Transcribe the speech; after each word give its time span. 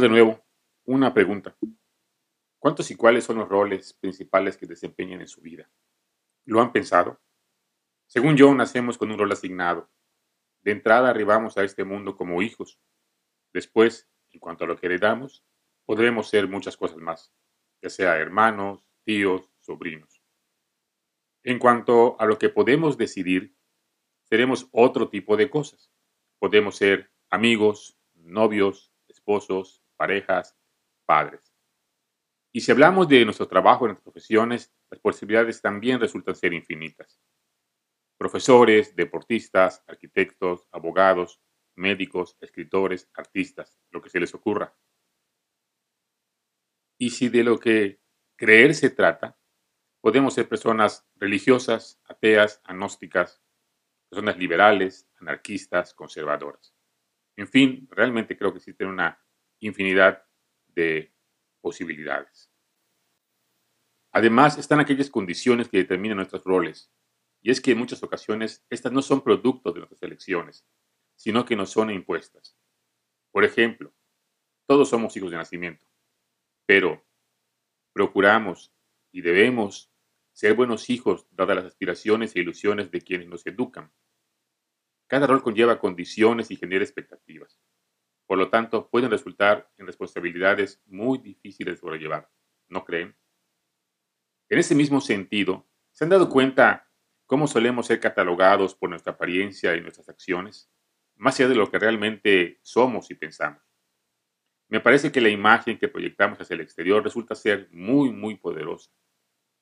De 0.00 0.08
nuevo. 0.08 0.42
Una 0.86 1.12
pregunta. 1.12 1.54
¿Cuántos 2.58 2.90
y 2.90 2.96
cuáles 2.96 3.24
son 3.24 3.36
los 3.36 3.50
roles 3.50 3.92
principales 3.92 4.56
que 4.56 4.64
desempeñan 4.64 5.20
en 5.20 5.28
su 5.28 5.42
vida? 5.42 5.70
¿Lo 6.46 6.62
han 6.62 6.72
pensado? 6.72 7.20
Según 8.06 8.34
yo, 8.34 8.54
nacemos 8.54 8.96
con 8.96 9.10
un 9.10 9.18
rol 9.18 9.30
asignado. 9.30 9.90
De 10.62 10.72
entrada 10.72 11.10
arribamos 11.10 11.58
a 11.58 11.64
este 11.64 11.84
mundo 11.84 12.16
como 12.16 12.40
hijos. 12.40 12.80
Después, 13.52 14.08
en 14.30 14.40
cuanto 14.40 14.64
a 14.64 14.68
lo 14.68 14.78
que 14.78 14.86
heredamos, 14.86 15.44
podremos 15.84 16.30
ser 16.30 16.48
muchas 16.48 16.78
cosas 16.78 16.96
más, 16.96 17.34
ya 17.82 17.90
sea 17.90 18.16
hermanos, 18.16 18.82
tíos, 19.04 19.52
sobrinos. 19.60 20.22
En 21.42 21.58
cuanto 21.58 22.18
a 22.18 22.24
lo 22.24 22.38
que 22.38 22.48
podemos 22.48 22.96
decidir, 22.96 23.54
seremos 24.22 24.66
otro 24.72 25.10
tipo 25.10 25.36
de 25.36 25.50
cosas. 25.50 25.92
Podemos 26.38 26.76
ser 26.76 27.12
amigos, 27.28 27.98
novios, 28.14 28.94
esposos, 29.08 29.79
parejas, 30.00 30.56
padres. 31.04 31.54
Y 32.54 32.62
si 32.62 32.72
hablamos 32.72 33.06
de 33.06 33.22
nuestro 33.22 33.46
trabajo 33.46 33.84
en 33.84 33.92
las 33.92 34.00
profesiones, 34.00 34.72
las 34.90 34.98
posibilidades 34.98 35.60
también 35.60 36.00
resultan 36.00 36.34
ser 36.34 36.54
infinitas. 36.54 37.20
Profesores, 38.16 38.96
deportistas, 38.96 39.84
arquitectos, 39.86 40.66
abogados, 40.72 41.42
médicos, 41.76 42.38
escritores, 42.40 43.10
artistas, 43.12 43.78
lo 43.90 44.00
que 44.00 44.08
se 44.08 44.20
les 44.20 44.34
ocurra. 44.34 44.74
Y 46.98 47.10
si 47.10 47.28
de 47.28 47.44
lo 47.44 47.58
que 47.58 48.00
creer 48.38 48.74
se 48.74 48.88
trata, 48.88 49.38
podemos 50.00 50.32
ser 50.32 50.48
personas 50.48 51.06
religiosas, 51.16 52.00
ateas, 52.04 52.62
agnósticas, 52.64 53.42
personas 54.08 54.38
liberales, 54.38 55.10
anarquistas, 55.18 55.92
conservadoras. 55.92 56.74
En 57.36 57.48
fin, 57.48 57.86
realmente 57.90 58.38
creo 58.38 58.50
que 58.50 58.58
existen 58.58 58.88
una 58.88 59.22
infinidad 59.60 60.24
de 60.68 61.12
posibilidades. 61.60 62.50
Además, 64.12 64.58
están 64.58 64.80
aquellas 64.80 65.10
condiciones 65.10 65.68
que 65.68 65.78
determinan 65.78 66.16
nuestros 66.16 66.42
roles, 66.44 66.90
y 67.42 67.50
es 67.50 67.60
que 67.60 67.72
en 67.72 67.78
muchas 67.78 68.02
ocasiones 68.02 68.64
estas 68.68 68.92
no 68.92 69.02
son 69.02 69.22
producto 69.22 69.72
de 69.72 69.80
nuestras 69.80 70.02
elecciones, 70.02 70.66
sino 71.16 71.44
que 71.44 71.56
nos 71.56 71.70
son 71.70 71.90
impuestas. 71.90 72.56
Por 73.30 73.44
ejemplo, 73.44 73.94
todos 74.66 74.88
somos 74.88 75.16
hijos 75.16 75.30
de 75.30 75.36
nacimiento, 75.36 75.86
pero 76.66 77.04
procuramos 77.92 78.72
y 79.12 79.20
debemos 79.20 79.92
ser 80.32 80.54
buenos 80.54 80.90
hijos, 80.90 81.26
dadas 81.30 81.56
las 81.56 81.64
aspiraciones 81.66 82.34
e 82.34 82.40
ilusiones 82.40 82.90
de 82.90 83.00
quienes 83.00 83.28
nos 83.28 83.46
educan. 83.46 83.92
Cada 85.06 85.26
rol 85.26 85.42
conlleva 85.42 85.78
condiciones 85.78 86.50
y 86.50 86.56
genera 86.56 86.84
expectativas. 86.84 87.58
Por 88.30 88.38
lo 88.38 88.48
tanto, 88.48 88.88
pueden 88.88 89.10
resultar 89.10 89.68
en 89.76 89.88
responsabilidades 89.88 90.80
muy 90.86 91.18
difíciles 91.18 91.74
de 91.74 91.80
sobrellevar. 91.80 92.30
¿No 92.68 92.84
creen? 92.84 93.16
En 94.48 94.60
ese 94.60 94.76
mismo 94.76 95.00
sentido, 95.00 95.68
¿se 95.90 96.04
han 96.04 96.10
dado 96.10 96.28
cuenta 96.28 96.88
cómo 97.26 97.48
solemos 97.48 97.88
ser 97.88 97.98
catalogados 97.98 98.76
por 98.76 98.88
nuestra 98.88 99.14
apariencia 99.14 99.74
y 99.74 99.80
nuestras 99.80 100.08
acciones, 100.08 100.70
más 101.16 101.40
allá 101.40 101.48
de 101.48 101.56
lo 101.56 101.68
que 101.72 101.80
realmente 101.80 102.60
somos 102.62 103.10
y 103.10 103.16
pensamos? 103.16 103.64
Me 104.68 104.78
parece 104.78 105.10
que 105.10 105.20
la 105.20 105.30
imagen 105.30 105.76
que 105.76 105.88
proyectamos 105.88 106.40
hacia 106.40 106.54
el 106.54 106.60
exterior 106.60 107.02
resulta 107.02 107.34
ser 107.34 107.68
muy, 107.72 108.12
muy 108.12 108.36
poderosa 108.36 108.92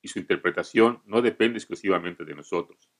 y 0.02 0.08
su 0.08 0.18
interpretación 0.18 1.00
no 1.06 1.22
depende 1.22 1.56
exclusivamente 1.56 2.22
de 2.22 2.34
nosotros. 2.34 2.90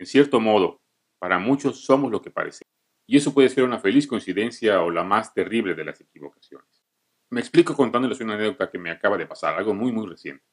En 0.00 0.06
cierto 0.06 0.40
modo, 0.40 0.82
para 1.20 1.38
muchos 1.38 1.84
somos 1.84 2.10
lo 2.10 2.20
que 2.20 2.32
parecemos, 2.32 2.79
y 3.10 3.16
eso 3.16 3.34
puede 3.34 3.48
ser 3.48 3.64
una 3.64 3.80
feliz 3.80 4.06
coincidencia 4.06 4.80
o 4.82 4.88
la 4.88 5.02
más 5.02 5.34
terrible 5.34 5.74
de 5.74 5.84
las 5.84 6.00
equivocaciones. 6.00 6.84
Me 7.30 7.40
explico 7.40 7.74
contándoles 7.74 8.20
una 8.20 8.34
anécdota 8.34 8.70
que 8.70 8.78
me 8.78 8.88
acaba 8.88 9.18
de 9.18 9.26
pasar, 9.26 9.56
algo 9.56 9.74
muy 9.74 9.90
muy 9.90 10.06
reciente. 10.06 10.44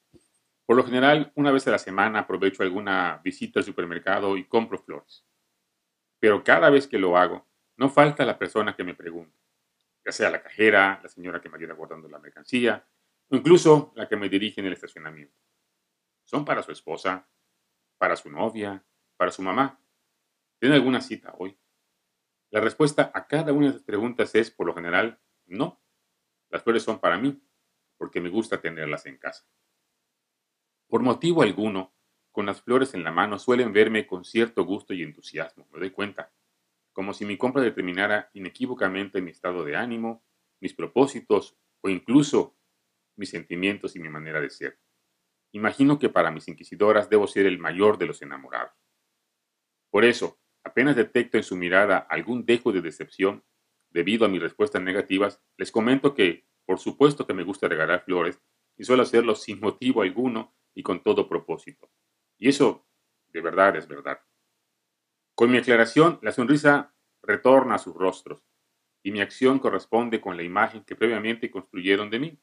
Por 0.66 0.76
lo 0.76 0.84
general, 0.84 1.32
una 1.36 1.52
vez 1.52 1.68
a 1.68 1.72
la 1.72 1.78
semana 1.78 2.22
aprovecho 2.22 2.64
alguna 2.64 3.22
visita 3.24 3.60
al 3.60 3.64
supermercado 3.64 4.36
y 4.38 4.46
compro 4.46 4.80
flores. 4.80 5.24
Pero 6.20 6.44
cada 6.44 6.72
vez 6.72 6.88
que 6.88 6.98
lo 6.98 7.16
hago, 7.16 7.48
no 7.76 7.90
falta 7.90 8.26
la 8.26 8.40
persona 8.40 8.76
que 8.76 8.84
me 8.84 8.96
pregunta, 8.96 9.38
ya 10.04 10.12
sea 10.12 10.32
la 10.32 10.42
cajera, 10.42 11.00
la 11.04 11.10
señora 11.10 11.40
que 11.40 11.50
me 11.50 11.58
ayuda 11.58 11.76
guardando 11.76 12.10
la 12.10 12.18
mercancía, 12.18 12.88
o 13.30 13.36
incluso 13.36 13.94
la 13.96 14.10
que 14.10 14.16
me 14.16 14.30
dirige 14.30 14.62
en 14.62 14.66
el 14.66 14.74
estacionamiento 14.74 15.38
son 16.24 16.44
para 16.44 16.64
su 16.64 16.72
esposa, 16.72 17.30
para 18.00 18.16
su 18.16 18.32
novia, 18.32 18.84
para 19.16 19.30
su 19.30 19.44
mamá. 19.44 19.80
¿Tiene 20.60 20.74
alguna 20.74 21.02
cita 21.02 21.36
hoy? 21.38 21.56
La 22.50 22.62
respuesta 22.62 23.12
a 23.14 23.28
cada 23.28 23.52
una 23.52 23.68
de 23.68 23.72
esas 23.72 23.84
preguntas 23.84 24.34
es, 24.36 24.52
por 24.52 24.68
lo 24.68 24.74
general, 24.74 25.20
no. 25.46 25.82
Las 26.50 26.64
flores 26.64 26.84
son 26.84 27.00
para 27.00 27.18
mí, 27.18 27.42
porque 27.98 28.22
me 28.22 28.30
gusta 28.30 28.62
tenerlas 28.62 29.06
en 29.06 29.18
casa. 29.18 29.46
Por 30.88 31.02
motivo 31.02 31.42
alguno, 31.42 31.94
con 32.32 32.46
las 32.46 32.62
flores 32.62 32.94
en 32.94 33.04
la 33.04 33.12
mano 33.12 33.40
suelen 33.40 33.74
verme 33.74 34.08
con 34.08 34.24
cierto 34.24 34.64
gusto 34.64 34.94
y 34.94 35.02
entusiasmo, 35.04 35.68
me 35.72 35.80
doy 35.80 35.90
cuenta, 35.90 36.32
como 36.94 37.14
si 37.14 37.26
mi 37.26 37.38
compra 37.38 37.62
determinara 37.62 38.30
inequívocamente 38.34 39.22
mi 39.22 39.32
estado 39.32 39.66
de 39.66 39.76
ánimo, 39.76 40.24
mis 40.62 40.74
propósitos 40.74 41.58
o 41.82 41.90
incluso 41.90 42.56
mis 43.18 43.30
sentimientos 43.30 43.96
y 43.96 44.00
mi 44.00 44.10
manera 44.10 44.40
de 44.40 44.50
ser. 44.50 44.80
Imagino 45.52 46.00
que 46.00 46.10
para 46.10 46.32
mis 46.32 46.48
inquisidoras 46.48 47.10
debo 47.10 47.28
ser 47.28 47.46
el 47.46 47.60
mayor 47.60 47.98
de 47.98 48.06
los 48.06 48.22
enamorados. 48.22 48.74
Por 49.90 50.06
eso, 50.06 50.40
apenas 50.68 50.96
detecto 50.96 51.38
en 51.38 51.44
su 51.44 51.56
mirada 51.56 51.98
algún 51.98 52.46
dejo 52.46 52.72
de 52.72 52.82
decepción 52.82 53.44
debido 53.90 54.26
a 54.26 54.30
mis 54.30 54.42
respuestas 54.42 54.82
negativas, 54.82 55.42
les 55.58 55.72
comento 55.72 56.14
que, 56.14 56.48
por 56.66 56.80
supuesto 56.80 57.26
que 57.26 57.34
me 57.34 57.44
gusta 57.44 57.68
regalar 57.68 58.04
flores 58.04 58.42
y 58.78 58.84
suelo 58.84 59.04
hacerlo 59.04 59.36
sin 59.36 59.60
motivo 59.60 60.02
alguno 60.02 60.56
y 60.76 60.84
con 60.84 61.02
todo 61.02 61.28
propósito. 61.28 61.90
Y 62.38 62.50
eso, 62.50 62.88
de 63.30 63.42
verdad, 63.42 63.76
es 63.76 63.88
verdad. 63.88 64.20
Con 65.34 65.52
mi 65.52 65.58
aclaración, 65.58 66.20
la 66.22 66.32
sonrisa 66.32 66.94
retorna 67.24 67.76
a 67.76 67.80
sus 67.80 67.96
rostros 67.96 68.44
y 69.04 69.12
mi 69.12 69.22
acción 69.22 69.60
corresponde 69.60 70.20
con 70.20 70.36
la 70.36 70.44
imagen 70.44 70.84
que 70.84 70.96
previamente 70.96 71.50
construyeron 71.50 72.10
de 72.10 72.20
mí. 72.20 72.40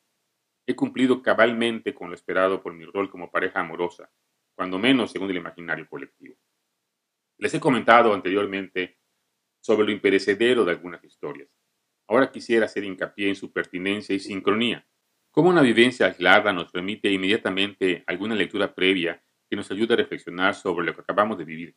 He 0.67 0.75
cumplido 0.75 1.23
cabalmente 1.23 1.95
con 1.95 2.09
lo 2.09 2.15
esperado 2.15 2.63
por 2.63 2.73
mi 2.73 2.85
rol 2.85 3.11
como 3.11 3.31
pareja 3.31 3.61
amorosa, 3.61 4.11
cuando 4.55 4.79
menos 4.79 5.13
según 5.13 5.31
el 5.31 5.37
imaginario 5.37 5.87
colectivo. 5.89 6.37
Les 7.45 7.53
he 7.53 7.61
comentado 7.61 8.15
anteriormente 8.15 8.97
sobre 9.61 9.85
lo 9.85 9.93
imperecedero 9.93 10.65
de 10.65 10.71
algunas 10.71 11.05
historias. 11.05 11.51
Ahora 12.09 12.33
quisiera 12.33 12.65
hacer 12.65 12.85
hincapié 12.85 13.29
en 13.29 13.37
su 13.37 13.53
pertinencia 13.53 14.15
y 14.15 14.19
sincronía. 14.19 14.89
Como 15.31 15.51
una 15.51 15.61
vivencia 15.61 16.07
aislada 16.07 16.55
nos 16.55 16.73
remite 16.73 17.13
inmediatamente 17.13 18.03
alguna 18.07 18.35
lectura 18.35 18.75
previa 18.75 19.23
que 19.51 19.57
nos 19.57 19.71
ayude 19.71 19.93
a 19.93 19.99
reflexionar 19.99 20.55
sobre 20.55 20.87
lo 20.87 20.95
que 20.95 21.03
acabamos 21.03 21.37
de 21.37 21.45
vivir. 21.45 21.77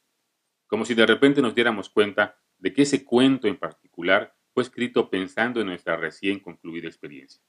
Como 0.67 0.85
si 0.85 0.93
de 0.93 1.05
repente 1.05 1.41
nos 1.41 1.53
diéramos 1.53 1.89
cuenta 1.89 2.39
de 2.57 2.71
que 2.71 2.83
ese 2.83 3.03
cuento 3.03 3.49
en 3.49 3.57
particular 3.57 4.33
fue 4.53 4.63
escrito 4.63 5.09
pensando 5.09 5.59
en 5.59 5.67
nuestra 5.67 5.97
recién 5.97 6.39
concluida 6.39 6.87
experiencia. 6.87 7.43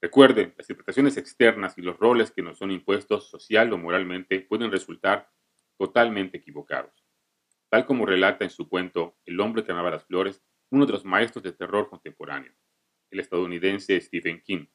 Recuerden, 0.00 0.54
las 0.56 0.70
interpretaciones 0.70 1.16
externas 1.16 1.76
y 1.76 1.82
los 1.82 1.98
roles 1.98 2.30
que 2.30 2.42
nos 2.42 2.58
son 2.58 2.70
impuestos 2.70 3.28
social 3.30 3.72
o 3.72 3.78
moralmente 3.78 4.42
pueden 4.42 4.70
resultar 4.70 5.28
totalmente 5.78 6.38
equivocados. 6.38 6.92
Tal 7.70 7.86
como 7.86 8.06
relata 8.06 8.44
en 8.44 8.50
su 8.50 8.68
cuento 8.68 9.16
El 9.24 9.40
hombre 9.40 9.64
que 9.64 9.72
amaba 9.72 9.90
las 9.90 10.04
flores, 10.04 10.42
uno 10.70 10.86
de 10.86 10.92
los 10.92 11.04
maestros 11.04 11.42
de 11.42 11.52
terror 11.52 11.88
contemporáneo, 11.88 12.52
el 13.10 13.20
estadounidense 13.20 14.00
Stephen 14.00 14.40
King, 14.42 14.66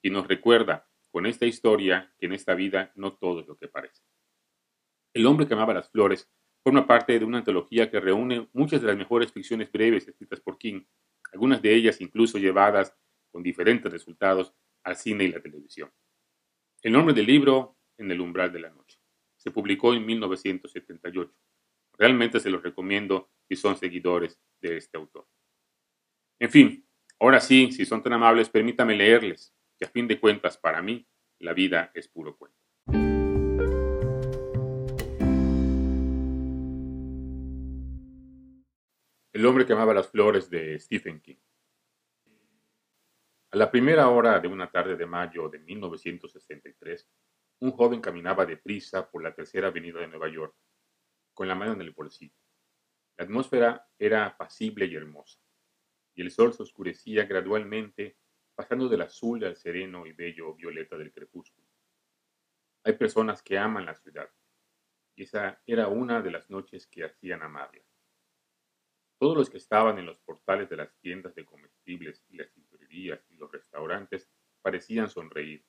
quien 0.00 0.14
nos 0.14 0.28
recuerda 0.28 0.88
con 1.10 1.26
esta 1.26 1.46
historia 1.46 2.12
que 2.18 2.26
en 2.26 2.32
esta 2.32 2.54
vida 2.54 2.92
no 2.94 3.14
todo 3.14 3.40
es 3.40 3.46
lo 3.46 3.56
que 3.56 3.68
parece. 3.68 4.02
El 5.14 5.26
hombre 5.26 5.46
que 5.46 5.54
amaba 5.54 5.72
las 5.72 5.90
flores 5.90 6.30
forma 6.62 6.86
parte 6.86 7.18
de 7.18 7.24
una 7.24 7.38
antología 7.38 7.90
que 7.90 8.00
reúne 8.00 8.48
muchas 8.52 8.80
de 8.80 8.88
las 8.88 8.96
mejores 8.96 9.32
ficciones 9.32 9.72
breves 9.72 10.08
escritas 10.08 10.40
por 10.40 10.58
King, 10.58 10.84
algunas 11.32 11.62
de 11.62 11.74
ellas 11.74 12.00
incluso 12.00 12.38
llevadas 12.38 12.94
con 13.30 13.42
diferentes 13.42 13.90
resultados 13.90 14.52
al 14.82 14.96
cine 14.96 15.24
y 15.24 15.28
la 15.28 15.40
televisión. 15.40 15.90
El 16.82 16.92
nombre 16.92 17.14
del 17.14 17.26
libro, 17.26 17.76
En 17.98 18.10
el 18.10 18.20
umbral 18.20 18.52
de 18.52 18.60
la 18.60 18.68
noche. 18.68 18.85
Se 19.46 19.52
publicó 19.52 19.94
en 19.94 20.04
1978. 20.04 21.32
Realmente 21.96 22.40
se 22.40 22.50
los 22.50 22.64
recomiendo 22.64 23.30
si 23.48 23.54
son 23.54 23.76
seguidores 23.76 24.40
de 24.60 24.76
este 24.76 24.98
autor. 24.98 25.28
En 26.40 26.50
fin, 26.50 26.84
ahora 27.20 27.38
sí, 27.38 27.70
si 27.70 27.86
son 27.86 28.02
tan 28.02 28.14
amables, 28.14 28.50
permítame 28.50 28.96
leerles, 28.96 29.54
que 29.78 29.84
a 29.84 29.88
fin 29.88 30.08
de 30.08 30.18
cuentas, 30.18 30.58
para 30.58 30.82
mí, 30.82 31.06
la 31.38 31.52
vida 31.52 31.92
es 31.94 32.08
puro 32.08 32.36
cuento. 32.36 32.58
El 39.32 39.46
hombre 39.46 39.64
que 39.64 39.74
amaba 39.74 39.94
las 39.94 40.08
flores 40.08 40.50
de 40.50 40.76
Stephen 40.80 41.20
King. 41.20 41.36
A 43.52 43.56
la 43.56 43.70
primera 43.70 44.08
hora 44.08 44.40
de 44.40 44.48
una 44.48 44.72
tarde 44.72 44.96
de 44.96 45.06
mayo 45.06 45.48
de 45.48 45.60
1963, 45.60 47.08
un 47.60 47.72
joven 47.72 48.00
caminaba 48.00 48.46
deprisa 48.46 49.10
por 49.10 49.22
la 49.22 49.34
tercera 49.34 49.68
avenida 49.68 50.00
de 50.00 50.08
Nueva 50.08 50.28
York, 50.28 50.54
con 51.34 51.48
la 51.48 51.54
mano 51.54 51.72
en 51.72 51.80
el 51.80 51.92
bolsillo. 51.92 52.36
La 53.16 53.24
atmósfera 53.24 53.88
era 53.98 54.26
apacible 54.26 54.86
y 54.86 54.94
hermosa. 54.94 55.40
y 56.14 56.22
el 56.22 56.30
sol 56.30 56.54
se 56.54 56.62
oscurecía 56.62 57.24
gradualmente, 57.26 58.16
pasando 58.54 58.88
del 58.88 59.02
azul 59.02 59.44
al 59.44 59.54
sereno 59.54 60.06
y 60.06 60.12
bello 60.12 60.54
violeta 60.54 60.96
del 60.96 61.12
crepúsculo. 61.12 61.68
Hay 62.84 62.94
personas 62.94 63.42
que 63.42 63.58
aman 63.58 63.84
la 63.84 63.94
ciudad, 63.94 64.30
y 65.14 65.24
esa 65.24 65.62
era 65.66 65.88
una 65.88 66.22
de 66.22 66.30
las 66.30 66.48
noches 66.48 66.86
que 66.86 67.04
hacían 67.04 67.42
amarla. 67.42 67.82
Todos 69.18 69.36
los 69.36 69.50
que 69.50 69.58
estaban 69.58 69.98
en 69.98 70.06
los 70.06 70.18
portales 70.20 70.70
de 70.70 70.76
las 70.76 70.94
tiendas 71.00 71.34
de 71.34 71.44
comestibles 71.44 72.24
y 72.28 72.36
las 72.36 72.50
tintorerías 72.50 73.20
y 73.30 73.36
los 73.36 73.52
restaurantes 73.52 74.30
parecían 74.62 75.10
sonreír. 75.10 75.66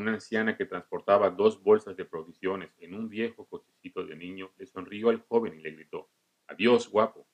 Una 0.00 0.14
anciana 0.14 0.56
que 0.56 0.64
transportaba 0.64 1.28
dos 1.28 1.62
bolsas 1.62 1.94
de 1.94 2.06
provisiones 2.06 2.72
en 2.78 2.94
un 2.94 3.10
viejo 3.10 3.46
cochecito 3.46 4.02
de 4.02 4.16
niño 4.16 4.50
le 4.56 4.64
sonrió 4.64 5.10
al 5.10 5.20
joven 5.20 5.52
y 5.58 5.60
le 5.60 5.72
gritó, 5.72 6.08
Adiós, 6.46 6.88
guapo. 6.88 7.28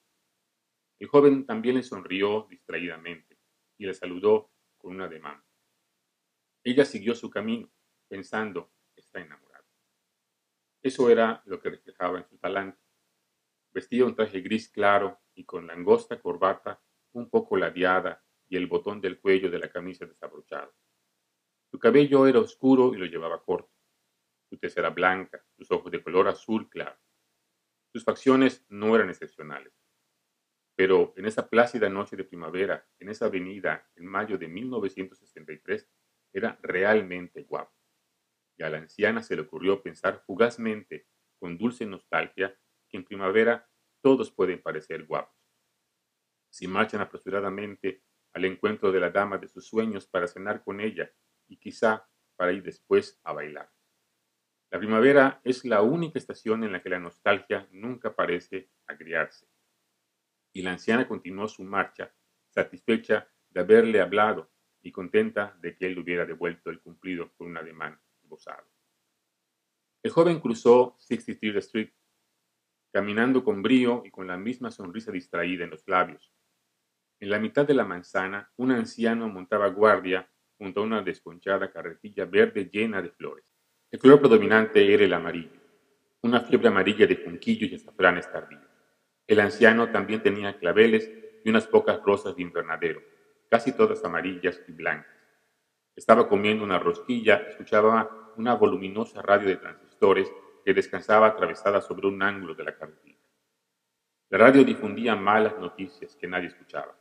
El 0.99 1.07
joven 1.07 1.47
también 1.47 1.77
le 1.77 1.85
sonrió 1.85 2.49
distraídamente 2.51 3.39
y 3.79 3.87
le 3.87 3.95
saludó 3.95 4.51
con 4.79 4.97
un 4.97 5.03
ademán. 5.03 5.45
Ella 6.65 6.85
siguió 6.85 7.15
su 7.15 7.31
camino, 7.31 7.71
pensando, 8.09 8.73
está 8.97 9.21
enamorada. 9.21 9.65
Eso 10.83 11.09
era 11.09 11.45
lo 11.47 11.61
que 11.61 11.71
reflejaba 11.71 12.19
en 12.19 12.27
su 12.27 12.37
talante. 12.37 12.83
Vestía 13.71 14.07
un 14.07 14.17
traje 14.17 14.41
gris 14.41 14.69
claro 14.71 15.21
y 15.37 15.45
con 15.45 15.69
la 15.69 15.75
angosta 15.75 16.21
corbata 16.21 16.83
un 17.13 17.31
poco 17.31 17.57
ladeada 17.57 18.25
y 18.49 18.57
el 18.57 18.67
botón 18.67 19.01
del 19.01 19.21
cuello 19.21 19.53
de 19.53 19.61
la 19.61 19.71
camisa 19.71 20.05
desabrochado. 20.05 20.75
Su 21.71 21.79
cabello 21.79 22.27
era 22.27 22.41
oscuro 22.41 22.95
y 22.95 22.99
lo 22.99 23.07
llevaba 23.07 23.43
corto. 23.43 23.73
Su 24.49 24.59
tez 24.59 24.77
era 24.77 24.91
blanca, 24.91 25.45
sus 25.57 25.71
ojos 25.71 25.91
de 25.91 26.03
color 26.03 26.29
azul 26.29 26.69
claro. 26.69 26.99
Sus 27.93 28.05
facciones 28.05 28.65
no 28.69 28.95
eran 28.95 29.11
excepcionales. 29.11 29.73
Pero 30.77 31.15
en 31.17 31.27
esa 31.27 31.49
plácida 31.49 31.89
noche 31.89 32.17
de 32.17 32.25
primavera, 32.25 32.87
en 32.99 33.09
esa 33.09 33.27
avenida, 33.27 33.91
en 33.97 34.07
mayo 34.07 34.39
de 34.39 34.47
1963, 34.47 35.89
era 36.33 36.59
realmente 36.63 37.43
guapo. 37.45 37.75
Y 38.59 38.63
a 38.63 38.71
la 38.71 38.79
anciana 38.79 39.23
se 39.23 39.35
le 39.35 39.43
ocurrió 39.43 39.83
pensar 39.83 40.23
fugazmente, 40.27 41.09
con 41.39 41.57
dulce 41.59 41.87
nostalgia, 41.87 42.59
que 42.89 42.99
en 42.99 43.05
primavera 43.05 43.69
todos 44.03 44.31
pueden 44.31 44.63
parecer 44.63 45.05
guapos. 45.07 45.35
Si 46.51 46.69
marchan 46.69 47.01
apresuradamente 47.01 48.03
al 48.35 48.45
encuentro 48.45 48.93
de 48.93 49.01
la 49.01 49.11
dama 49.11 49.39
de 49.39 49.49
sus 49.49 49.67
sueños 49.67 50.07
para 50.07 50.29
cenar 50.29 50.63
con 50.63 50.81
ella 50.81 51.11
y 51.49 51.59
quizá 51.59 52.09
para 52.37 52.53
ir 52.53 52.63
después 52.63 53.19
a 53.25 53.33
bailar. 53.33 53.71
La 54.71 54.79
primavera 54.79 55.41
es 55.45 55.65
la 55.65 55.83
única 55.83 56.19
estación 56.19 56.65
en 56.65 56.73
la 56.73 56.83
que 56.83 56.91
la 56.91 56.99
nostalgia 56.99 57.69
nunca 57.71 58.15
parece 58.15 58.71
agriarse. 58.87 59.49
Y 60.53 60.63
la 60.63 60.73
anciana 60.73 61.07
continuó 61.07 61.49
su 61.49 61.63
marcha, 61.63 62.15
satisfecha 62.51 63.29
de 63.51 63.61
haberle 63.61 64.01
hablado 64.01 64.51
y 64.83 64.93
contenta 64.93 65.57
de 65.61 65.77
que 65.77 65.87
él 65.87 65.95
le 65.95 66.01
hubiera 66.01 66.27
devuelto 66.27 66.71
el 66.71 66.81
cumplido 66.81 67.33
con 67.35 67.49
un 67.49 67.57
ademán 67.57 68.01
gozado. 68.23 68.67
El 70.03 70.11
joven 70.11 70.41
cruzó 70.41 70.97
63 70.99 71.57
Street, 71.65 71.93
caminando 72.93 73.45
con 73.45 73.63
brío 73.63 74.03
y 74.05 74.11
con 74.11 74.27
la 74.27 74.37
misma 74.37 74.71
sonrisa 74.71 75.11
distraída 75.11 75.65
en 75.65 75.71
los 75.71 75.87
labios. 75.89 76.33
En 77.19 77.31
la 77.31 77.39
mitad 77.39 77.67
de 77.67 77.75
la 77.75 77.85
manzana, 77.85 78.53
un 78.57 78.73
anciano 78.73 79.29
montaba 79.29 79.69
guardia 79.69 80.31
junto 80.59 80.81
a 80.81 80.85
una 80.85 81.03
desconchada 81.03 81.71
carretilla 81.71 82.25
verde 82.25 82.69
llena 82.73 83.03
de 83.03 83.11
flores. 83.11 83.45
El 83.91 83.99
color 83.99 84.21
predominante 84.21 84.93
era 84.93 85.05
el 85.05 85.13
amarillo, 85.13 85.61
una 86.23 86.41
fiebre 86.41 86.69
amarilla 86.69 87.07
de 87.07 87.17
junquillos 87.17 87.71
y 87.71 87.75
azafranes 87.77 88.31
tardíos. 88.31 88.67
El 89.27 89.41
anciano 89.41 89.91
también 89.91 90.23
tenía 90.23 90.59
claveles 90.59 91.11
y 91.45 91.51
unas 91.51 91.67
pocas 91.67 92.01
rosas 92.03 92.37
de 92.37 92.43
invernadero, 92.43 93.01
casi 93.49 93.73
todas 93.73 94.05
amarillas 94.05 94.61
y 94.67 94.73
blancas. 94.73 95.15
Estaba 95.95 96.29
comiendo 96.29 96.65
una 96.65 96.79
rosquilla, 96.79 97.37
escuchaba 97.49 98.33
una 98.37 98.55
voluminosa 98.55 99.23
radio 99.23 99.49
de 99.49 99.57
transistores 99.57 100.31
que 100.65 100.75
descansaba 100.75 101.29
atravesada 101.29 101.81
sobre 101.81 102.09
un 102.09 102.23
ángulo 102.23 102.55
de 102.55 102.65
la 102.65 102.77
carretilla. 102.77 103.17
La 104.29 104.39
radio 104.39 104.65
difundía 104.65 105.15
malas 105.15 105.57
noticias 105.59 106.17
que 106.17 106.27
nadie 106.27 106.49
escuchaba. 106.49 106.99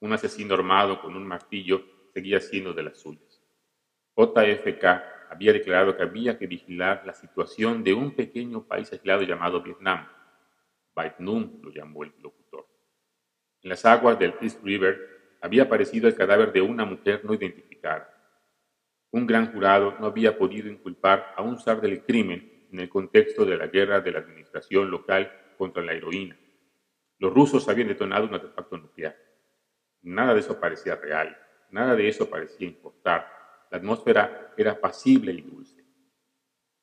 Un 0.00 0.12
asesino 0.12 0.54
armado 0.54 1.00
con 1.00 1.16
un 1.16 1.24
martillo 1.24 1.93
seguía 2.14 2.40
siendo 2.40 2.72
de 2.72 2.84
las 2.84 2.98
suyas. 2.98 3.42
JFK 4.16 4.84
había 5.28 5.52
declarado 5.52 5.96
que 5.96 6.04
había 6.04 6.38
que 6.38 6.46
vigilar 6.46 7.02
la 7.04 7.12
situación 7.12 7.82
de 7.82 7.92
un 7.92 8.14
pequeño 8.14 8.64
país 8.64 8.92
aislado 8.92 9.22
llamado 9.22 9.60
Vietnam. 9.60 10.06
Vietnam 10.96 11.60
lo 11.60 11.70
llamó 11.70 12.04
el 12.04 12.12
locutor. 12.22 12.68
En 13.62 13.70
las 13.70 13.84
aguas 13.84 14.16
del 14.18 14.34
East 14.40 14.62
River 14.62 15.36
había 15.40 15.64
aparecido 15.64 16.06
el 16.06 16.14
cadáver 16.14 16.52
de 16.52 16.60
una 16.60 16.84
mujer 16.84 17.24
no 17.24 17.34
identificada. 17.34 18.08
Un 19.10 19.26
gran 19.26 19.52
jurado 19.52 19.96
no 19.98 20.06
había 20.06 20.38
podido 20.38 20.68
inculpar 20.68 21.34
a 21.36 21.42
un 21.42 21.58
zar 21.58 21.80
del 21.80 22.04
crimen 22.04 22.68
en 22.70 22.78
el 22.78 22.88
contexto 22.88 23.44
de 23.44 23.56
la 23.56 23.66
guerra 23.66 24.00
de 24.00 24.12
la 24.12 24.20
administración 24.20 24.90
local 24.90 25.32
contra 25.58 25.82
la 25.82 25.92
heroína. 25.92 26.36
Los 27.18 27.32
rusos 27.32 27.68
habían 27.68 27.88
detonado 27.88 28.26
un 28.26 28.34
artefacto 28.34 28.78
nuclear. 28.78 29.16
Nada 30.02 30.34
de 30.34 30.40
eso 30.40 30.60
parecía 30.60 30.96
real, 30.96 31.36
nada 31.70 31.94
de 31.94 32.08
eso 32.08 32.28
parecía 32.28 32.66
importar. 32.66 33.28
La 33.70 33.78
atmósfera 33.78 34.52
era 34.56 34.80
pasible 34.80 35.32
y 35.32 35.40
dulce. 35.40 35.84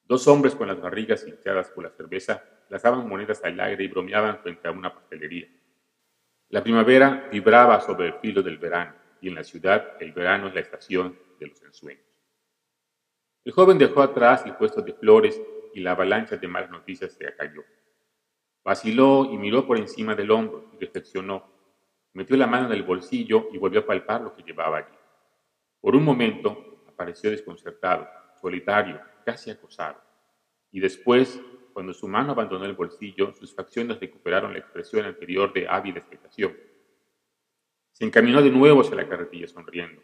Dos 0.04 0.28
hombres 0.28 0.56
con 0.56 0.68
las 0.68 0.82
barrigas 0.82 1.26
hinchadas 1.26 1.70
por 1.70 1.84
la 1.84 1.92
cerveza 1.92 2.44
lanzaban 2.70 3.08
monedas 3.08 3.44
al 3.44 3.60
aire 3.60 3.84
y 3.84 3.88
bromeaban 3.88 4.40
frente 4.40 4.68
a 4.68 4.72
una 4.72 4.94
pastelería. 4.94 5.48
La 6.50 6.64
primavera 6.64 7.30
vibraba 7.32 7.80
sobre 7.80 8.08
el 8.08 8.14
filo 8.16 8.42
del 8.42 8.58
verano 8.58 8.94
y 9.22 9.30
en 9.30 9.36
la 9.36 9.44
ciudad 9.44 9.96
el 10.00 10.12
verano 10.12 10.48
es 10.48 10.54
la 10.54 10.60
estación 10.60 11.18
de 11.40 11.48
los 11.48 11.62
ensueños. 11.64 12.04
El 13.44 13.54
joven 13.54 13.78
dejó 13.78 14.02
atrás 14.02 14.46
el 14.46 14.56
puesto 14.56 14.82
de 14.82 14.94
flores 14.94 15.42
y 15.74 15.80
la 15.80 15.92
avalancha 15.92 16.38
de 16.38 16.48
malas 16.48 16.70
noticias 16.70 17.14
se 17.14 17.28
acalló. 17.28 17.64
Vaciló 18.64 19.30
y 19.32 19.38
miró 19.38 19.66
por 19.66 19.78
encima 19.78 20.14
del 20.14 20.30
hombro 20.30 20.70
y 20.74 20.78
reflexionó 20.78 21.51
Metió 22.14 22.36
la 22.36 22.48
mano 22.48 22.66
en 22.66 22.74
el 22.74 22.84
bolsillo 22.84 23.48
y 23.54 23.58
volvió 23.58 23.82
a 23.82 23.86
palpar 23.86 24.22
lo 24.22 24.34
que 24.34 24.44
llevaba 24.44 24.80
allí. 24.80 24.98
Por 25.80 25.96
un 25.96 26.04
momento 26.04 26.84
apareció 26.88 27.32
desconcertado, 27.32 28.08
solitario, 28.40 29.00
casi 29.26 29.50
acosado. 29.50 30.02
Y 30.72 30.82
después, 30.82 31.40
cuando 31.74 31.94
su 31.94 32.08
mano 32.08 32.34
abandonó 32.34 32.66
el 32.66 32.74
bolsillo, 32.74 33.34
sus 33.34 33.56
facciones 33.56 34.00
recuperaron 34.00 34.52
la 34.52 34.60
expresión 34.60 35.06
anterior 35.06 35.54
de 35.54 35.68
ávida 35.70 36.00
expectación. 36.00 36.56
Se 37.94 38.04
encaminó 38.04 38.42
de 38.42 38.52
nuevo 38.52 38.82
hacia 38.82 38.96
la 38.96 39.08
carretilla 39.08 39.48
sonriendo. 39.48 40.02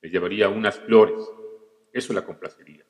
Le 0.00 0.10
llevaría 0.10 0.48
unas 0.48 0.80
flores. 0.80 1.22
Eso 1.92 2.14
la 2.14 2.24
complacería. 2.24 2.86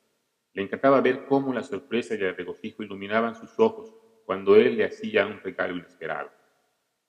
Le 0.52 0.62
encantaba 0.62 1.00
ver 1.00 1.26
cómo 1.26 1.52
la 1.52 1.62
sorpresa 1.64 2.14
y 2.14 2.19
el 2.19 2.37
regocijo 2.37 2.83
iluminaban 2.83 3.35
sus 3.35 3.59
ojos 3.59 3.92
cuando 4.25 4.54
él 4.54 4.76
le 4.76 4.85
hacía 4.85 5.26
un 5.26 5.40
regalo 5.40 5.76
inesperado 5.76 6.31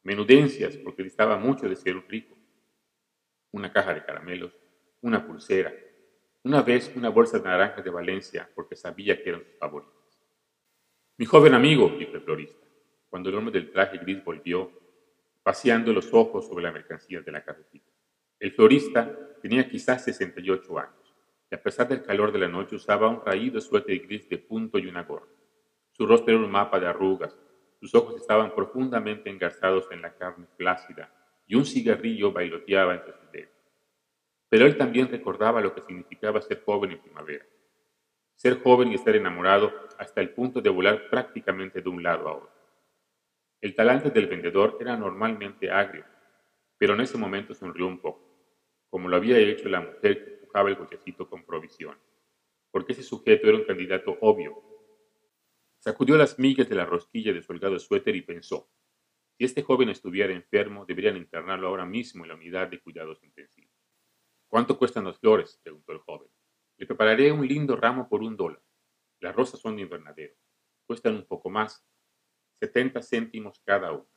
menudencias 0.03 0.77
porque 0.77 1.03
distaba 1.03 1.37
mucho 1.37 1.67
de 1.67 1.75
ser 1.75 1.95
un 1.95 2.07
rico, 2.07 2.37
una 3.51 3.71
caja 3.71 3.93
de 3.93 4.03
caramelos, 4.03 4.53
una 5.01 5.25
pulsera, 5.25 5.73
una 6.43 6.61
vez 6.61 6.91
una 6.95 7.09
bolsa 7.09 7.39
de 7.39 7.45
naranjas 7.45 7.83
de 7.83 7.89
Valencia 7.89 8.49
porque 8.53 8.75
sabía 8.75 9.21
que 9.21 9.29
eran 9.29 9.43
sus 9.43 9.57
favoritas. 9.57 9.93
Mi 11.17 11.25
joven 11.25 11.53
amigo, 11.53 11.95
dijo 11.97 12.13
el 12.13 12.21
florista, 12.21 12.65
cuando 13.09 13.29
el 13.29 13.35
hombre 13.35 13.53
del 13.53 13.71
traje 13.71 13.97
gris 13.99 14.23
volvió, 14.23 14.71
paseando 15.43 15.93
los 15.93 16.13
ojos 16.13 16.47
sobre 16.47 16.63
la 16.63 16.71
mercancía 16.71 17.21
de 17.21 17.31
la 17.31 17.43
carretilla. 17.43 17.91
El 18.39 18.51
florista 18.51 19.37
tenía 19.41 19.69
quizás 19.69 20.03
68 20.03 20.79
años 20.79 21.15
y 21.51 21.55
a 21.55 21.61
pesar 21.61 21.87
del 21.87 22.01
calor 22.01 22.31
de 22.31 22.39
la 22.39 22.47
noche 22.47 22.75
usaba 22.75 23.07
un 23.07 23.23
raído 23.23 23.61
suéter 23.61 23.99
gris 23.99 24.27
de 24.27 24.37
punto 24.37 24.79
y 24.79 24.87
una 24.87 25.03
gorra. 25.03 25.27
Su 25.91 26.07
rostro 26.07 26.33
era 26.33 26.43
un 26.43 26.49
mapa 26.49 26.79
de 26.79 26.87
arrugas, 26.87 27.37
sus 27.83 27.95
ojos 27.95 28.15
estaban 28.15 28.55
profundamente 28.55 29.29
engarzados 29.29 29.91
en 29.91 30.01
la 30.01 30.15
carne 30.15 30.47
flácida 30.55 31.11
y 31.45 31.55
un 31.55 31.65
cigarrillo 31.65 32.31
bailoteaba 32.31 32.93
entre 32.93 33.11
sus 33.11 33.29
dedos. 33.29 33.51
Pero 34.47 34.65
él 34.65 34.77
también 34.77 35.09
recordaba 35.09 35.59
lo 35.59 35.75
que 35.75 35.81
significaba 35.81 36.39
ser 36.39 36.63
joven 36.63 36.91
en 36.91 37.01
primavera. 37.01 37.45
Ser 38.35 38.63
joven 38.63 38.89
y 38.89 38.95
estar 38.95 39.17
enamorado 39.17 39.73
hasta 39.99 40.21
el 40.21 40.29
punto 40.29 40.61
de 40.61 40.69
volar 40.69 41.09
prácticamente 41.09 41.81
de 41.81 41.89
un 41.89 42.01
lado 42.01 42.29
a 42.29 42.37
otro. 42.37 42.51
El 43.59 43.75
talante 43.75 44.11
del 44.11 44.27
vendedor 44.27 44.77
era 44.79 44.95
normalmente 44.95 45.69
agrio, 45.69 46.05
pero 46.77 46.93
en 46.93 47.01
ese 47.01 47.17
momento 47.17 47.53
sonrió 47.53 47.85
un 47.87 47.99
poco, 47.99 48.23
como 48.89 49.09
lo 49.09 49.17
había 49.17 49.37
hecho 49.39 49.67
la 49.67 49.81
mujer 49.81 50.23
que 50.23 50.33
empujaba 50.35 50.69
el 50.69 50.77
cochecito 50.77 51.29
con 51.29 51.43
provisión, 51.43 51.97
porque 52.71 52.93
ese 52.93 53.03
sujeto 53.03 53.49
era 53.49 53.57
un 53.57 53.65
candidato 53.65 54.17
obvio 54.21 54.72
Sacudió 55.83 56.15
las 56.15 56.39
migas 56.39 56.69
de 56.69 56.75
la 56.75 56.85
rosquilla 56.85 57.33
de 57.33 57.41
su 57.41 57.51
holgado 57.51 57.77
suéter 57.77 58.15
y 58.15 58.21
pensó, 58.21 58.69
si 59.37 59.43
este 59.43 59.63
joven 59.63 59.89
estuviera 59.89 60.31
enfermo, 60.31 60.85
deberían 60.85 61.17
internarlo 61.17 61.67
ahora 61.67 61.85
mismo 61.85 62.23
en 62.23 62.29
la 62.29 62.35
unidad 62.35 62.69
de 62.69 62.79
cuidados 62.79 63.21
intensivos. 63.21 63.75
¿Cuánto 64.47 64.77
cuestan 64.77 65.03
las 65.03 65.19
flores? 65.19 65.59
preguntó 65.61 65.91
el 65.91 65.97
joven. 65.97 66.29
Le 66.77 66.85
prepararé 66.85 67.33
un 67.33 67.45
lindo 67.45 67.75
ramo 67.75 68.07
por 68.07 68.21
un 68.21 68.37
dólar. 68.37 68.63
Las 69.19 69.35
rosas 69.35 69.59
son 69.59 69.75
de 69.75 69.81
invernadero. 69.81 70.33
Cuestan 70.87 71.15
un 71.15 71.25
poco 71.25 71.49
más, 71.49 71.85
setenta 72.61 73.01
céntimos 73.01 73.59
cada 73.65 73.91
una. 73.91 74.09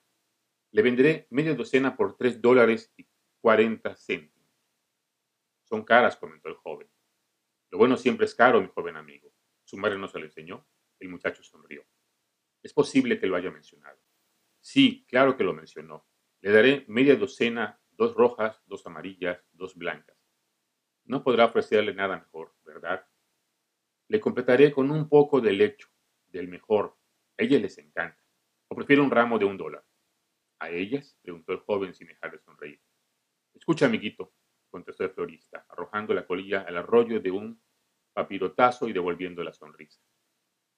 Le 0.70 0.82
venderé 0.82 1.26
media 1.30 1.56
docena 1.56 1.96
por 1.96 2.16
tres 2.16 2.40
dólares 2.40 2.94
y 2.96 3.08
cuarenta 3.40 3.96
céntimos. 3.96 4.54
Son 5.64 5.82
caras, 5.82 6.16
comentó 6.16 6.48
el 6.48 6.54
joven. 6.54 6.88
Lo 7.72 7.78
bueno 7.78 7.96
siempre 7.96 8.26
es 8.26 8.36
caro, 8.36 8.60
mi 8.60 8.68
joven 8.68 8.94
amigo. 8.94 9.32
Su 9.64 9.76
madre 9.76 9.98
no 9.98 10.06
se 10.06 10.20
lo 10.20 10.26
enseñó. 10.26 10.64
El 10.98 11.08
muchacho 11.08 11.42
sonrió. 11.42 11.84
Es 12.62 12.72
posible 12.72 13.18
que 13.18 13.26
lo 13.26 13.36
haya 13.36 13.50
mencionado. 13.50 13.98
Sí, 14.60 15.04
claro 15.08 15.36
que 15.36 15.44
lo 15.44 15.54
mencionó. 15.54 16.06
Le 16.40 16.50
daré 16.50 16.84
media 16.88 17.16
docena, 17.16 17.80
dos 17.92 18.14
rojas, 18.14 18.62
dos 18.66 18.86
amarillas, 18.86 19.38
dos 19.52 19.76
blancas. 19.76 20.16
No 21.04 21.22
podrá 21.22 21.46
ofrecerle 21.46 21.94
nada 21.94 22.16
mejor, 22.18 22.54
¿verdad? 22.64 23.06
Le 24.08 24.20
completaré 24.20 24.72
con 24.72 24.90
un 24.90 25.08
poco 25.08 25.40
de 25.40 25.52
lecho, 25.52 25.88
del 26.26 26.48
mejor. 26.48 26.96
A 27.38 27.42
ellas 27.42 27.62
les 27.62 27.78
encanta. 27.78 28.22
¿O 28.68 28.74
prefiere 28.74 29.02
un 29.02 29.10
ramo 29.10 29.38
de 29.38 29.44
un 29.44 29.56
dólar? 29.56 29.84
¿A 30.58 30.70
ellas? 30.70 31.16
preguntó 31.22 31.52
el 31.52 31.60
joven 31.60 31.94
sin 31.94 32.08
dejar 32.08 32.32
de 32.32 32.40
sonreír. 32.40 32.80
Escucha, 33.54 33.86
amiguito, 33.86 34.34
contestó 34.70 35.04
el 35.04 35.10
florista, 35.10 35.64
arrojando 35.68 36.12
la 36.12 36.26
colilla 36.26 36.62
al 36.62 36.76
arroyo 36.76 37.20
de 37.20 37.30
un 37.30 37.62
papirotazo 38.12 38.88
y 38.88 38.92
devolviendo 38.92 39.44
la 39.44 39.52
sonrisa. 39.52 40.00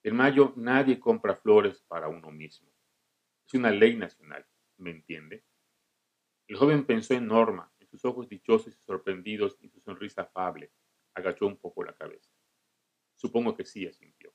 En 0.03 0.17
mayo 0.17 0.53
nadie 0.57 1.01
compra 1.01 1.35
flores 1.35 1.83
para 1.89 2.09
uno 2.09 2.31
mismo. 2.31 2.73
Es 3.47 3.55
una 3.55 3.71
ley 3.71 3.97
nacional, 3.97 4.47
¿me 4.77 4.91
entiende? 4.91 5.45
El 6.47 6.57
joven 6.57 6.85
pensó 6.85 7.15
en 7.15 7.27
Norma, 7.27 7.73
en 7.79 7.89
sus 7.89 8.05
ojos 8.05 8.29
dichosos 8.29 8.75
y 8.75 8.83
sorprendidos 8.83 9.59
y 9.61 9.69
su 9.69 9.81
sonrisa 9.81 10.23
afable. 10.23 10.73
Agachó 11.15 11.47
un 11.47 11.57
poco 11.57 11.83
la 11.83 11.95
cabeza. 11.95 12.31
Supongo 13.17 13.57
que 13.57 13.65
sí, 13.65 13.87
asintió. 13.87 14.33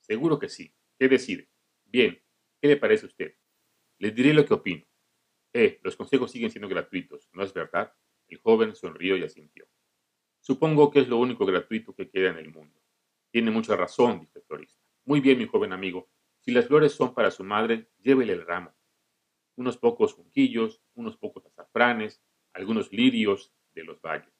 Seguro 0.00 0.38
que 0.38 0.48
sí. 0.48 0.74
¿Qué 0.98 1.08
decide? 1.08 1.48
Bien, 1.84 2.20
¿qué 2.60 2.68
le 2.68 2.76
parece 2.76 3.06
a 3.06 3.08
usted? 3.08 3.34
Les 3.98 4.14
diré 4.14 4.34
lo 4.34 4.44
que 4.44 4.54
opino. 4.54 4.86
Eh, 5.52 5.80
los 5.82 5.96
consejos 5.96 6.30
siguen 6.30 6.50
siendo 6.50 6.68
gratuitos, 6.68 7.30
¿no 7.32 7.42
es 7.42 7.52
verdad? 7.54 7.94
El 8.28 8.38
joven 8.38 8.74
sonrió 8.74 9.16
y 9.16 9.22
asintió. 9.22 9.66
Supongo 10.40 10.90
que 10.90 11.00
es 11.00 11.08
lo 11.08 11.16
único 11.16 11.46
gratuito 11.46 11.94
que 11.94 12.10
queda 12.10 12.30
en 12.30 12.38
el 12.38 12.50
mundo. 12.50 12.80
Tiene 13.30 13.50
mucha 13.50 13.74
razón, 13.74 14.20
dijo 14.20 14.38
el 14.38 14.44
florista. 14.44 14.85
Muy 15.06 15.20
bien, 15.20 15.38
mi 15.38 15.46
joven 15.46 15.72
amigo. 15.72 16.10
Si 16.40 16.50
las 16.50 16.66
flores 16.66 16.92
son 16.92 17.14
para 17.14 17.30
su 17.30 17.44
madre, 17.44 17.88
llévele 18.00 18.32
el 18.32 18.44
ramo. 18.44 18.74
Unos 19.54 19.78
pocos 19.78 20.14
junquillos, 20.14 20.82
unos 20.94 21.16
pocos 21.16 21.46
azafranes, 21.46 22.24
algunos 22.52 22.92
lirios 22.92 23.54
de 23.72 23.84
los 23.84 24.00
valles. 24.02 24.34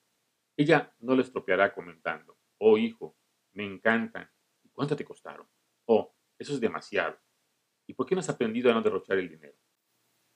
Ella 0.56 0.92
no 0.98 1.14
le 1.14 1.22
estropeará 1.22 1.72
comentando, 1.72 2.36
oh 2.58 2.78
hijo, 2.78 3.16
me 3.52 3.64
encantan. 3.64 4.28
¿Y 4.64 4.70
cuánto 4.70 4.96
te 4.96 5.04
costaron? 5.04 5.48
Oh, 5.84 6.12
eso 6.36 6.52
es 6.52 6.58
demasiado. 6.58 7.16
¿Y 7.86 7.94
por 7.94 8.04
qué 8.04 8.16
no 8.16 8.20
has 8.20 8.28
aprendido 8.28 8.68
a 8.68 8.74
no 8.74 8.82
derrochar 8.82 9.18
el 9.18 9.28
dinero? 9.28 9.56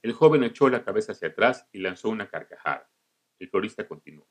El 0.01 0.13
joven 0.13 0.45
echó 0.45 0.69
la 0.69 0.85
cabeza 0.85 1.11
hacia 1.11 1.29
atrás 1.29 1.69
y 1.73 1.81
lanzó 1.81 2.09
una 2.09 2.29
carcajada. 2.31 2.89
El 3.41 3.51
florista 3.51 3.89
continuó. 3.89 4.29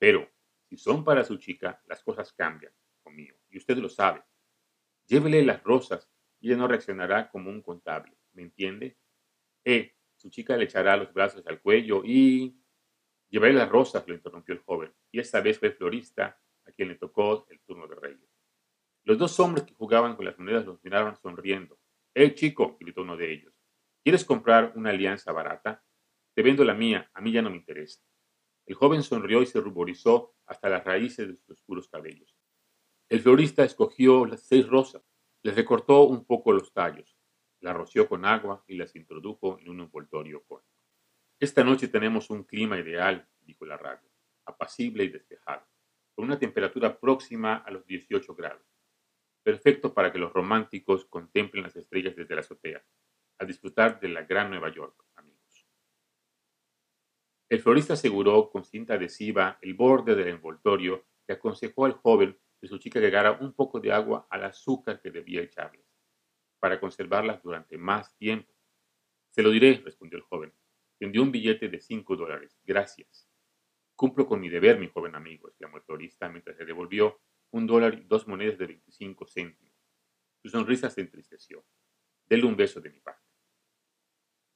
Pero, 0.00 0.28
si 0.68 0.76
son 0.76 1.04
para 1.04 1.22
su 1.22 1.36
chica, 1.36 1.80
las 1.86 2.02
cosas 2.02 2.32
cambian, 2.32 2.72
hijo 2.98 3.10
mío, 3.12 3.36
y 3.50 3.58
usted 3.58 3.76
lo 3.76 3.88
sabe. 3.88 4.24
Llévele 5.08 5.42
las 5.42 5.62
rosas 5.64 6.08
y 6.38 6.48
ella 6.48 6.58
no 6.58 6.68
reaccionará 6.68 7.30
como 7.30 7.50
un 7.50 7.62
contable, 7.62 8.16
¿me 8.32 8.42
entiende? 8.42 8.98
Eh, 9.64 9.94
su 10.16 10.30
chica 10.30 10.56
le 10.56 10.64
echará 10.64 10.96
los 10.96 11.12
brazos 11.12 11.46
al 11.46 11.60
cuello 11.60 12.02
y... 12.04 12.54
Llevaré 13.30 13.52
las 13.52 13.68
rosas, 13.68 14.08
lo 14.08 14.14
interrumpió 14.14 14.54
el 14.54 14.62
joven, 14.62 14.90
y 15.12 15.20
esta 15.20 15.42
vez 15.42 15.58
fue 15.58 15.68
el 15.68 15.74
florista 15.74 16.40
a 16.64 16.72
quien 16.72 16.88
le 16.88 16.94
tocó 16.94 17.46
el 17.50 17.60
turno 17.60 17.86
de 17.86 17.94
reyes. 17.94 18.30
Los 19.04 19.18
dos 19.18 19.38
hombres 19.38 19.66
que 19.66 19.74
jugaban 19.74 20.16
con 20.16 20.24
las 20.24 20.38
monedas 20.38 20.64
los 20.64 20.82
miraron 20.82 21.14
sonriendo. 21.16 21.78
¡Eh, 22.14 22.34
chico! 22.34 22.78
gritó 22.80 23.02
uno 23.02 23.18
de 23.18 23.30
ellos. 23.30 23.54
¿Quieres 24.02 24.24
comprar 24.24 24.72
una 24.76 24.90
alianza 24.90 25.30
barata? 25.32 25.84
Te 26.34 26.42
vendo 26.42 26.64
la 26.64 26.72
mía, 26.72 27.10
a 27.12 27.20
mí 27.20 27.32
ya 27.32 27.42
no 27.42 27.50
me 27.50 27.56
interesa. 27.56 28.00
El 28.64 28.76
joven 28.76 29.02
sonrió 29.02 29.42
y 29.42 29.46
se 29.46 29.60
ruborizó 29.60 30.34
hasta 30.46 30.70
las 30.70 30.84
raíces 30.84 31.28
de 31.28 31.36
sus 31.36 31.50
oscuros 31.50 31.88
cabellos. 31.90 32.37
El 33.10 33.22
florista 33.22 33.64
escogió 33.64 34.26
las 34.26 34.42
seis 34.42 34.66
rosas, 34.66 35.02
les 35.42 35.54
recortó 35.54 36.02
un 36.02 36.26
poco 36.26 36.52
los 36.52 36.74
tallos, 36.74 37.16
las 37.60 37.74
roció 37.74 38.06
con 38.06 38.26
agua 38.26 38.62
y 38.66 38.76
las 38.76 38.94
introdujo 38.96 39.58
en 39.58 39.70
un 39.70 39.80
envoltorio 39.80 40.44
cónico. 40.44 40.68
Esta 41.40 41.64
noche 41.64 41.88
tenemos 41.88 42.28
un 42.28 42.44
clima 42.44 42.78
ideal, 42.78 43.26
dijo 43.40 43.64
la 43.64 43.78
radio, 43.78 44.10
apacible 44.44 45.04
y 45.04 45.08
despejado, 45.08 45.66
con 46.14 46.26
una 46.26 46.38
temperatura 46.38 47.00
próxima 47.00 47.56
a 47.56 47.70
los 47.70 47.86
18 47.86 48.34
grados. 48.34 48.66
Perfecto 49.42 49.94
para 49.94 50.12
que 50.12 50.18
los 50.18 50.30
románticos 50.30 51.06
contemplen 51.06 51.62
las 51.62 51.76
estrellas 51.76 52.14
desde 52.14 52.34
la 52.34 52.42
azotea, 52.42 52.84
a 53.38 53.44
disfrutar 53.46 54.00
de 54.00 54.08
la 54.08 54.24
gran 54.24 54.50
Nueva 54.50 54.70
York, 54.70 55.02
amigos. 55.14 55.66
El 57.48 57.60
florista 57.62 57.94
aseguró 57.94 58.50
con 58.50 58.64
cinta 58.64 58.94
adhesiva 58.94 59.58
el 59.62 59.72
borde 59.72 60.14
del 60.14 60.28
envoltorio 60.28 61.06
y 61.26 61.32
aconsejó 61.32 61.86
al 61.86 61.92
joven 61.92 62.38
que 62.60 62.68
su 62.68 62.78
chica 62.78 62.98
agregara 62.98 63.32
un 63.32 63.52
poco 63.52 63.80
de 63.80 63.92
agua 63.92 64.26
al 64.30 64.44
azúcar 64.44 65.00
que 65.00 65.10
debía 65.10 65.42
echarles, 65.42 65.86
para 66.58 66.80
conservarlas 66.80 67.42
durante 67.42 67.78
más 67.78 68.16
tiempo. 68.16 68.52
Se 69.30 69.42
lo 69.42 69.50
diré, 69.50 69.80
respondió 69.84 70.18
el 70.18 70.24
joven. 70.24 70.52
Tendió 70.98 71.22
un 71.22 71.30
billete 71.30 71.68
de 71.68 71.80
cinco 71.80 72.16
dólares. 72.16 72.58
Gracias. 72.64 73.30
Cumplo 73.94 74.26
con 74.26 74.40
mi 74.40 74.48
deber, 74.48 74.78
mi 74.78 74.88
joven 74.88 75.14
amigo, 75.14 75.48
exclamó 75.48 75.76
el 75.76 75.82
florista 75.84 76.28
mientras 76.28 76.56
le 76.58 76.64
devolvió 76.64 77.20
un 77.50 77.66
dólar 77.66 77.94
y 77.94 78.04
dos 78.04 78.26
monedas 78.26 78.58
de 78.58 78.66
veinticinco 78.66 79.26
céntimos. 79.26 79.74
Su 80.42 80.48
sonrisa 80.48 80.90
se 80.90 81.00
entristeció. 81.00 81.64
Dele 82.26 82.44
un 82.44 82.56
beso 82.56 82.80
de 82.80 82.90
mi 82.90 83.00
parte. 83.00 83.26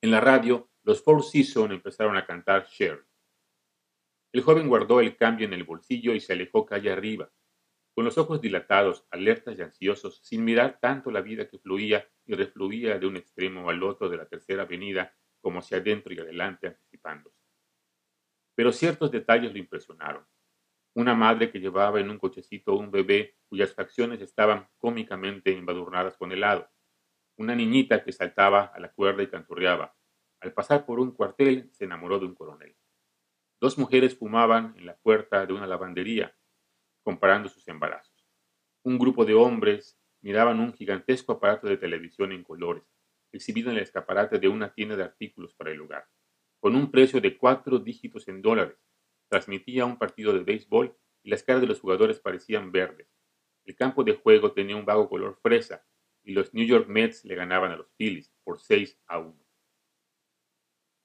En 0.01 0.11
la 0.11 0.21
radio, 0.21 0.71
los 0.83 1.03
Four 1.03 1.23
Seasons 1.23 1.73
empezaron 1.73 2.17
a 2.17 2.27
cantar 2.27 2.67
Sherry. 2.67 3.07
El 4.33 4.43
joven 4.43 4.69
guardó 4.69 5.01
el 5.01 5.17
cambio 5.17 5.47
en 5.47 5.53
el 5.53 5.65
bolsillo 5.65 6.15
y 6.15 6.21
se 6.21 6.33
alejó 6.33 6.67
calle 6.67 6.91
arriba, 6.91 7.31
con 7.95 8.05
los 8.05 8.17
ojos 8.17 8.41
dilatados, 8.41 9.07
alertas 9.11 9.59
y 9.59 9.63
ansiosos, 9.63 10.21
sin 10.23 10.45
mirar 10.45 10.79
tanto 10.81 11.11
la 11.11 11.21
vida 11.21 11.49
que 11.49 11.59
fluía 11.59 12.09
y 12.25 12.35
refluía 12.35 12.99
de 12.99 13.07
un 13.07 13.17
extremo 13.17 13.69
al 13.69 13.83
otro 13.83 14.09
de 14.09 14.17
la 14.17 14.27
tercera 14.27 14.63
avenida 14.63 15.15
como 15.41 15.59
hacia 15.59 15.79
adentro 15.79 16.15
y 16.15 16.19
adelante 16.19 16.69
anticipándose. 16.69 17.37
Pero 18.55 18.73
ciertos 18.73 19.11
detalles 19.11 19.53
lo 19.53 19.59
impresionaron. 19.59 20.27
Una 20.95 21.15
madre 21.15 21.51
que 21.51 21.61
llevaba 21.61 22.01
en 22.01 22.11
un 22.11 22.19
cochecito 22.19 22.75
un 22.75 22.91
bebé 22.91 23.37
cuyas 23.49 23.75
facciones 23.75 24.21
estaban 24.21 24.69
cómicamente 24.79 25.57
embadurnadas 25.57 26.17
con 26.17 26.33
helado. 26.33 26.69
Una 27.37 27.55
niñita 27.55 28.05
que 28.05 28.13
saltaba 28.13 28.65
a 28.75 28.81
la 28.81 28.93
cuerda 28.93 29.23
y 29.23 29.29
canturreaba. 29.29 29.97
Al 30.41 30.53
pasar 30.53 30.85
por 30.85 31.01
un 31.01 31.13
cuartel 31.13 31.71
se 31.73 31.85
enamoró 31.85 32.19
de 32.19 32.27
un 32.27 32.35
coronel. 32.35 32.77
Dos 33.61 33.79
mujeres 33.79 34.17
fumaban 34.17 34.75
en 34.77 34.87
la 34.87 34.97
puerta 34.97 35.47
de 35.47 35.53
una 35.53 35.67
lavandería 35.67 36.37
comparando 37.03 37.49
sus 37.49 37.67
embarazos. 37.69 38.27
Un 38.85 38.99
grupo 38.99 39.25
de 39.25 39.35
hombres 39.35 39.99
miraban 40.23 40.61
un 40.61 40.73
gigantesco 40.73 41.33
aparato 41.33 41.67
de 41.67 41.77
televisión 41.77 42.33
en 42.33 42.45
colores, 42.45 42.85
exhibido 43.33 43.71
en 43.71 43.77
el 43.77 43.83
escaparate 43.83 44.39
de 44.39 44.49
una 44.49 44.73
tienda 44.73 44.97
de 44.97 45.05
artículos 45.05 45.55
para 45.55 45.71
el 45.71 45.79
lugar, 45.79 46.09
con 46.61 46.77
un 46.77 46.91
precio 46.91 47.21
de 47.21 47.37
cuatro 47.37 47.79
dígitos 47.79 48.29
en 48.29 48.43
dólares. 48.43 48.77
Transmitía 49.29 49.85
un 49.85 49.99
partido 49.99 50.33
de 50.33 50.45
béisbol 50.45 50.97
y 51.23 51.31
las 51.31 51.43
caras 51.43 51.63
de 51.63 51.69
los 51.69 51.81
jugadores 51.81 52.21
parecían 52.21 52.71
verdes. 52.73 53.09
El 53.65 53.77
campo 53.77 54.05
de 54.05 54.15
juego 54.15 54.53
tenía 54.53 54.77
un 54.77 54.85
vago 54.85 55.09
color 55.09 55.39
fresa 55.43 55.85
y 56.25 56.33
los 56.33 56.53
New 56.55 56.67
York 56.67 56.89
Mets 56.89 57.25
le 57.25 57.35
ganaban 57.35 57.73
a 57.73 57.77
los 57.77 57.91
Phillies 57.97 58.33
por 58.45 58.61
6 58.61 59.01
a 59.07 59.19
1. 59.19 59.35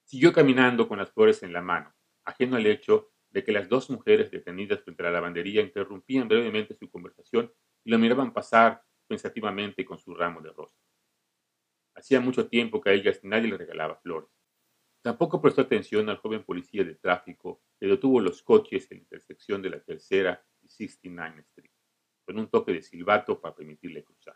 Siguió 0.04 0.32
caminando 0.34 0.88
con 0.88 1.00
las 1.00 1.12
flores 1.12 1.44
en 1.44 1.54
la 1.54 1.62
mano, 1.62 1.94
ajeno 2.24 2.56
al 2.56 2.66
hecho 2.66 3.12
de 3.38 3.44
que 3.44 3.52
las 3.52 3.70
dos 3.70 3.92
mujeres 3.92 4.32
detenidas 4.32 4.82
frente 4.82 5.04
a 5.04 5.06
la 5.06 5.12
lavandería 5.12 5.62
interrumpían 5.62 6.28
brevemente 6.28 6.74
su 6.74 6.90
conversación 6.90 7.54
y 7.84 7.92
lo 7.92 8.00
miraban 8.00 8.34
pasar 8.34 8.82
pensativamente 9.06 9.86
con 9.86 10.00
su 10.00 10.16
ramo 10.16 10.42
de 10.42 10.50
rosas. 10.50 10.82
Hacía 11.94 12.20
mucho 12.20 12.50
tiempo 12.50 12.82
que 12.82 12.90
a 12.90 12.94
ellas 12.94 13.20
nadie 13.22 13.52
le 13.52 13.58
regalaba 13.60 13.98
flores. 13.98 14.32
Tampoco 15.04 15.40
prestó 15.40 15.62
atención 15.62 16.10
al 16.10 16.18
joven 16.18 16.44
policía 16.46 16.84
de 16.84 16.96
tráfico 16.96 17.62
que 17.80 17.86
detuvo 17.86 18.22
los 18.22 18.42
coches 18.42 18.90
en 18.90 18.98
la 18.98 19.04
intersección 19.04 19.62
de 19.62 19.70
la 19.70 19.84
Tercera 19.84 20.44
y 20.64 20.70
69 20.70 21.42
Street, 21.42 21.72
con 22.26 22.40
un 22.40 22.50
toque 22.50 22.74
de 22.74 22.82
silbato 22.82 23.40
para 23.40 23.54
permitirle 23.54 24.04
cruzar. 24.04 24.36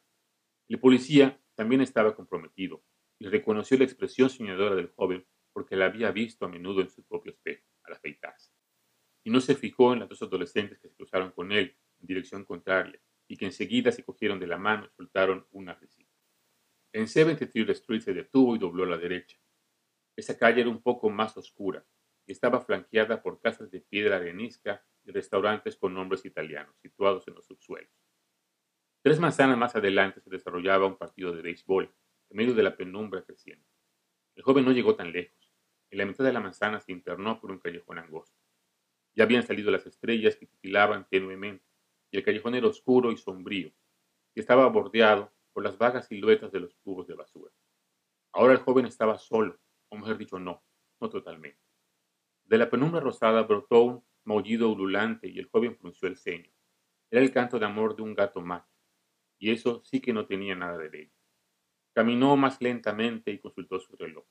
El 0.70 0.80
policía 0.80 1.42
también 1.56 1.82
estaba 1.82 2.16
comprometido 2.16 2.84
y 3.18 3.26
reconoció 3.26 3.80
la 3.80 3.86
expresión 3.86 4.30
soñadora 4.30 4.76
del 4.76 4.92
joven 4.92 5.26
porque 5.54 5.76
la 5.76 5.88
había 5.88 6.12
visto 6.12 6.46
a 6.46 6.50
menudo 6.50 6.82
en 6.82 6.92
su 6.92 7.04
propio 7.04 7.32
espejo, 7.32 7.66
al 7.82 7.94
afeitarse 7.94 8.52
y 9.24 9.30
no 9.30 9.42
se 9.42 9.56
fijó 9.56 9.94
en 9.94 10.00
las 10.00 10.10
dos 10.10 10.22
adolescentes 10.22 10.80
que 10.80 10.90
se 10.90 10.96
cruzaron 10.96 11.32
con 11.32 11.52
él 11.52 11.76
en 12.00 12.08
dirección 12.08 12.46
contraria 12.46 13.00
y 13.28 13.38
que 13.38 13.46
enseguida 13.46 13.92
se 13.92 14.04
cogieron 14.04 14.40
de 14.40 14.48
la 14.48 14.58
mano 14.58 14.86
y 14.86 14.96
soltaron 14.96 15.48
una 15.52 15.74
risita. 15.76 16.12
En 16.94 17.08
73 17.08 17.78
Street 17.78 18.02
se 18.02 18.14
detuvo 18.14 18.56
y 18.56 18.60
dobló 18.60 18.84
a 18.84 18.88
la 18.88 18.98
derecha. 18.98 19.38
Esa 20.16 20.38
calle 20.38 20.62
era 20.62 20.70
un 20.70 20.82
poco 20.82 21.10
más 21.10 21.38
oscura 21.38 21.86
y 22.26 22.34
estaba 22.34 22.62
flanqueada 22.62 23.22
por 23.22 23.40
casas 23.40 23.72
de 23.72 23.82
piedra 23.82 24.18
arenisca 24.18 24.86
y 25.04 25.12
restaurantes 25.12 25.78
con 25.78 25.94
nombres 25.94 26.26
italianos 26.26 26.76
situados 26.82 27.28
en 27.28 27.36
los 27.36 27.46
subsuelos. 27.46 27.92
Tres 29.02 29.20
manzanas 29.20 29.58
más 29.58 29.76
adelante 29.76 30.22
se 30.22 30.30
desarrollaba 30.30 30.86
un 30.86 30.98
partido 30.98 31.32
de 31.32 31.42
béisbol 31.42 31.92
en 32.30 32.38
medio 32.38 32.54
de 32.54 32.64
la 32.64 32.76
penumbra 32.76 33.24
creciente. 33.24 33.68
El 34.36 34.44
joven 34.44 34.66
no 34.66 34.72
llegó 34.72 34.96
tan 34.96 35.12
lejos. 35.12 35.54
En 35.90 35.98
la 35.98 36.06
mitad 36.06 36.24
de 36.24 36.34
la 36.34 36.40
manzana 36.40 36.80
se 36.80 36.92
internó 36.92 37.40
por 37.40 37.52
un 37.52 37.60
callejón 37.60 37.98
angosto. 37.98 38.41
Ya 39.16 39.26
habían 39.26 39.44
salido 39.44 39.72
las 39.72 39.86
estrellas 39.86 40.36
que 40.36 40.48
titilaban 40.48 41.08
tenuemente, 41.10 41.66
y 42.12 42.18
el 42.18 42.24
callejón 42.24 42.56
era 42.56 42.68
oscuro 42.68 43.12
y 43.12 43.18
sombrío, 43.18 43.72
y 44.36 44.40
estaba 44.40 44.68
bordeado 44.68 45.32
por 45.54 45.64
las 45.64 45.78
vagas 45.78 46.08
siluetas 46.08 46.52
de 46.52 46.62
los 46.62 46.76
cubos 46.78 47.08
de 47.08 47.16
basura. 47.16 47.52
Ahora 48.34 48.54
el 48.54 48.60
joven 48.60 48.86
estaba 48.86 49.18
solo, 49.18 49.60
o 49.90 49.98
mejor 49.98 50.18
dicho, 50.18 50.40
no, 50.40 50.64
no 51.00 51.10
totalmente. 51.10 51.60
De 52.46 52.58
la 52.58 52.70
penumbra 52.70 53.02
rosada 53.02 53.44
brotó 53.44 53.82
un 53.84 54.06
maullido 54.24 54.70
ululante 54.70 55.28
y 55.28 55.40
el 55.40 55.50
joven 55.50 55.76
frunció 55.76 56.08
el 56.08 56.18
ceño. 56.18 56.52
Era 57.10 57.22
el 57.22 57.32
canto 57.32 57.60
de 57.60 57.66
amor 57.66 57.96
de 57.96 58.04
un 58.04 58.14
gato 58.16 58.42
macho, 58.42 58.72
y 59.40 59.52
eso 59.52 59.82
sí 59.84 60.00
que 60.00 60.14
no 60.14 60.26
tenía 60.26 60.56
nada 60.56 60.78
de 60.78 60.90
bello. 60.90 61.14
Caminó 61.94 62.38
más 62.38 62.62
lentamente 62.62 63.32
y 63.32 63.40
consultó 63.40 63.80
su 63.80 63.96
reloj. 63.98 64.26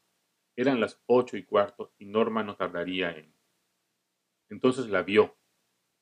Eran 0.57 0.81
las 0.81 1.03
ocho 1.07 1.37
y 1.37 1.45
cuarto 1.45 1.93
y 1.99 2.07
Norma 2.07 2.43
no 2.43 2.57
tardaría 2.57 3.11
en. 3.13 3.35
Entonces 4.51 4.89
la 4.89 5.03
vio. 5.03 5.39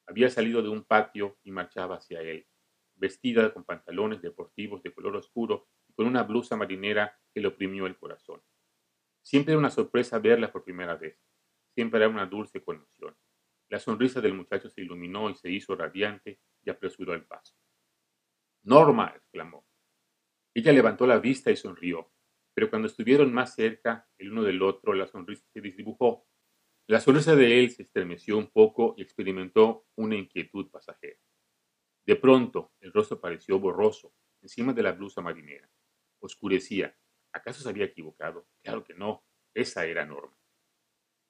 Había 0.07 0.31
salido 0.31 0.63
de 0.63 0.71
un 0.71 0.85
patio 0.85 1.39
y 1.45 1.51
marchaba 1.51 1.97
hacia 1.97 2.21
él, 2.23 2.47
vestida 2.97 3.53
con 3.53 3.65
pantalones 3.65 4.23
deportivos 4.23 4.83
de 4.83 4.93
color 4.93 5.17
oscuro 5.17 5.69
y 5.87 5.93
con 5.93 6.07
una 6.07 6.23
blusa 6.23 6.57
marinera 6.57 7.19
que 7.33 7.41
le 7.41 7.49
oprimió 7.49 7.87
el 7.87 7.99
corazón. 7.99 8.43
Siempre 9.23 9.53
era 9.53 9.59
una 9.59 9.71
sorpresa 9.71 10.19
verla 10.19 10.51
por 10.51 10.65
primera 10.65 10.97
vez. 10.97 11.19
Siempre 11.75 12.01
era 12.01 12.09
una 12.09 12.27
dulce 12.27 12.65
conmoción. 12.65 13.15
La 13.69 13.79
sonrisa 13.79 14.23
del 14.23 14.33
muchacho 14.33 14.71
se 14.71 14.81
iluminó 14.81 15.29
y 15.29 15.35
se 15.35 15.51
hizo 15.51 15.77
radiante 15.77 16.41
y 16.63 16.71
apresuró 16.71 17.13
el 17.13 17.27
paso. 17.27 17.55
Norma, 18.63 19.13
exclamó. 19.15 19.67
Ella 20.55 20.73
levantó 20.73 21.07
la 21.07 21.19
vista 21.19 21.51
y 21.51 21.57
sonrió, 21.57 22.11
pero 22.55 22.71
cuando 22.71 22.89
estuvieron 22.89 23.33
más 23.33 23.55
cerca 23.55 24.09
el 24.17 24.33
uno 24.33 24.43
del 24.43 24.63
otro, 24.63 24.95
la 24.95 25.07
sonrisa 25.07 25.45
se 25.53 25.61
disdibujó. 25.61 26.28
La 26.91 27.01
sonrisa 27.01 27.37
de 27.37 27.61
él 27.61 27.71
se 27.71 27.83
estremeció 27.83 28.39
un 28.39 28.51
poco 28.51 28.95
y 28.97 29.03
experimentó 29.03 29.87
una 29.95 30.17
inquietud 30.17 30.71
pasajera. 30.71 31.21
De 32.07 32.17
pronto, 32.17 32.73
el 32.81 32.95
rostro 32.95 33.21
pareció 33.21 33.59
borroso, 33.59 34.15
encima 34.41 34.73
de 34.73 34.83
la 34.83 34.93
blusa 34.93 35.21
marinera. 35.21 35.71
Oscurecía. 36.19 36.97
¿Acaso 37.31 37.63
se 37.63 37.69
había 37.69 37.85
equivocado? 37.85 38.49
Claro 38.63 38.85
que 38.85 38.95
no. 38.95 39.23
Esa 39.53 39.85
era 39.85 40.07
Norma. 40.07 40.35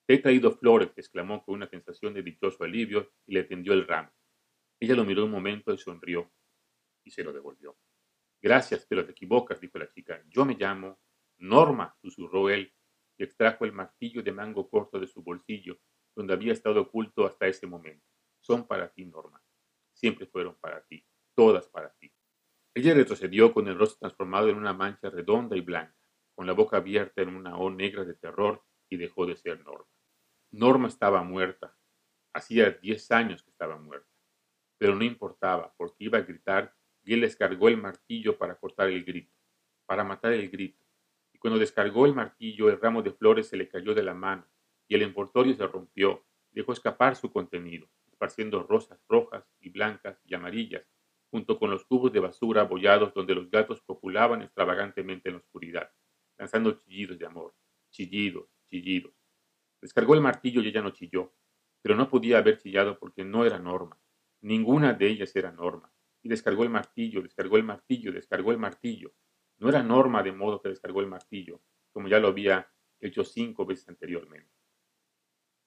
Te 0.06 0.14
he 0.14 0.18
traído 0.18 0.52
flores, 0.52 0.92
exclamó 0.94 1.44
con 1.44 1.56
una 1.56 1.66
sensación 1.66 2.14
de 2.14 2.22
dichoso 2.22 2.62
alivio 2.62 3.10
y 3.26 3.34
le 3.34 3.42
tendió 3.42 3.72
el 3.72 3.84
ramo. 3.84 4.12
Ella 4.78 4.94
lo 4.94 5.04
miró 5.04 5.24
un 5.24 5.32
momento 5.32 5.74
y 5.74 5.78
sonrió, 5.78 6.32
y 7.02 7.10
se 7.10 7.24
lo 7.24 7.32
devolvió. 7.32 7.76
Gracias, 8.40 8.86
pero 8.88 9.04
te 9.04 9.10
equivocas, 9.10 9.60
dijo 9.60 9.76
la 9.76 9.90
chica. 9.90 10.22
Yo 10.28 10.44
me 10.44 10.54
llamo 10.54 11.00
Norma, 11.38 11.96
susurró 12.00 12.48
él, 12.48 12.72
y 13.18 13.24
extrajo 13.24 13.64
el 13.64 13.72
martillo 13.72 14.22
de 14.22 14.32
mango 14.32 14.70
corto 14.70 14.98
de 14.98 15.06
su 15.06 15.22
bolsillo, 15.22 15.78
donde 16.16 16.32
había 16.32 16.52
estado 16.52 16.80
oculto 16.80 17.26
hasta 17.26 17.46
ese 17.46 17.66
momento. 17.66 18.06
Son 18.40 18.66
para 18.66 18.88
ti, 18.92 19.04
Norma. 19.04 19.42
Siempre 19.92 20.26
fueron 20.26 20.54
para 20.56 20.82
ti, 20.86 21.04
todas 21.34 21.68
para 21.68 21.92
ti. 21.94 22.12
Ella 22.74 22.94
retrocedió 22.94 23.52
con 23.52 23.66
el 23.66 23.78
rostro 23.78 23.98
transformado 23.98 24.48
en 24.48 24.56
una 24.56 24.72
mancha 24.72 25.10
redonda 25.10 25.56
y 25.56 25.60
blanca, 25.60 25.96
con 26.34 26.46
la 26.46 26.52
boca 26.52 26.76
abierta 26.76 27.22
en 27.22 27.34
una 27.34 27.58
O 27.58 27.70
negra 27.70 28.04
de 28.04 28.14
terror, 28.14 28.64
y 28.88 28.96
dejó 28.96 29.26
de 29.26 29.36
ser 29.36 29.62
Norma. 29.64 29.90
Norma 30.50 30.88
estaba 30.88 31.22
muerta. 31.22 31.76
Hacía 32.32 32.70
diez 32.70 33.10
años 33.10 33.42
que 33.42 33.50
estaba 33.50 33.76
muerta. 33.76 34.08
Pero 34.78 34.94
no 34.94 35.04
importaba, 35.04 35.74
porque 35.76 36.04
iba 36.04 36.18
a 36.18 36.22
gritar 36.22 36.74
y 37.02 37.14
él 37.14 37.22
descargó 37.22 37.68
el 37.68 37.76
martillo 37.76 38.38
para 38.38 38.56
cortar 38.56 38.88
el 38.88 39.04
grito, 39.04 39.34
para 39.86 40.04
matar 40.04 40.32
el 40.32 40.48
grito. 40.48 40.84
Y 41.38 41.40
cuando 41.40 41.60
descargó 41.60 42.04
el 42.06 42.14
martillo, 42.14 42.68
el 42.68 42.80
ramo 42.80 43.02
de 43.02 43.12
flores 43.12 43.46
se 43.46 43.56
le 43.56 43.68
cayó 43.68 43.94
de 43.94 44.02
la 44.02 44.14
mano 44.14 44.44
y 44.88 44.96
el 44.96 45.02
envoltorio 45.02 45.54
se 45.54 45.66
rompió, 45.68 46.26
dejó 46.50 46.72
escapar 46.72 47.14
su 47.14 47.30
contenido, 47.30 47.88
esparciendo 48.10 48.64
rosas 48.64 48.98
rojas 49.08 49.44
y 49.60 49.68
blancas 49.68 50.20
y 50.24 50.34
amarillas, 50.34 50.84
junto 51.30 51.58
con 51.58 51.70
los 51.70 51.84
cubos 51.84 52.12
de 52.12 52.18
basura 52.18 52.62
abollados 52.62 53.14
donde 53.14 53.36
los 53.36 53.48
gatos 53.50 53.82
copulaban 53.82 54.42
extravagantemente 54.42 55.28
en 55.28 55.36
la 55.36 55.40
oscuridad, 55.40 55.90
lanzando 56.38 56.72
chillidos 56.72 57.18
de 57.18 57.26
amor, 57.26 57.54
chillidos, 57.90 58.48
chillidos. 58.68 59.14
Descargó 59.80 60.14
el 60.14 60.20
martillo 60.20 60.60
y 60.60 60.68
ella 60.68 60.82
no 60.82 60.90
chilló, 60.90 61.34
pero 61.82 61.94
no 61.94 62.08
podía 62.08 62.38
haber 62.38 62.58
chillado 62.58 62.98
porque 62.98 63.24
no 63.24 63.44
era 63.44 63.60
Norma. 63.60 63.96
Ninguna 64.40 64.92
de 64.92 65.06
ellas 65.06 65.36
era 65.36 65.52
Norma. 65.52 65.92
Y 66.22 66.28
descargó 66.28 66.64
el 66.64 66.70
martillo, 66.70 67.22
descargó 67.22 67.56
el 67.56 67.62
martillo, 67.62 68.10
descargó 68.12 68.50
el 68.50 68.58
martillo. 68.58 69.12
No 69.58 69.68
era 69.68 69.82
Norma 69.82 70.22
de 70.22 70.32
modo 70.32 70.60
que 70.60 70.68
descargó 70.68 71.00
el 71.00 71.06
martillo, 71.06 71.60
como 71.92 72.08
ya 72.08 72.20
lo 72.20 72.28
había 72.28 72.70
hecho 73.00 73.24
cinco 73.24 73.66
veces 73.66 73.88
anteriormente. 73.88 74.50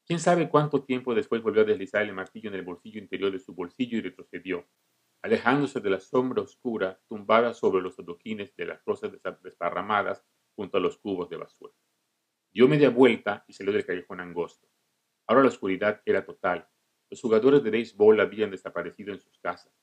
Quién 0.06 0.20
sabe 0.20 0.50
cuánto 0.50 0.84
tiempo 0.84 1.14
después 1.14 1.42
volvió 1.42 1.62
a 1.62 1.66
deslizar 1.66 2.02
el 2.02 2.14
martillo 2.14 2.50
en 2.50 2.56
el 2.56 2.64
bolsillo 2.64 3.00
interior 3.00 3.32
de 3.32 3.40
su 3.40 3.54
bolsillo 3.54 3.98
y 3.98 4.02
retrocedió, 4.02 4.68
alejándose 5.22 5.80
de 5.80 5.90
la 5.90 6.00
sombra 6.00 6.42
oscura 6.42 7.00
tumbada 7.08 7.54
sobre 7.54 7.82
los 7.82 7.98
adoquines 8.00 8.56
de 8.56 8.66
las 8.66 8.84
rosas 8.84 9.12
desparramadas 9.44 10.26
junto 10.56 10.78
a 10.78 10.82
los 10.82 10.98
cubos 10.98 11.30
de 11.30 11.38
basura. 11.38 11.74
Dio 12.52 12.68
media 12.68 12.90
vuelta 12.90 13.46
y 13.48 13.54
salió 13.54 13.72
del 13.72 13.86
callejón 13.86 14.20
angosto. 14.20 14.68
Ahora 15.28 15.44
la 15.44 15.50
oscuridad 15.50 16.02
era 16.06 16.26
total. 16.26 16.68
Los 17.10 17.22
jugadores 17.22 17.64
de 17.64 17.70
béisbol 17.70 18.20
habían 18.20 18.52
desaparecido 18.52 19.14
en 19.14 19.22
sus 19.22 19.38
casas. 19.40 19.74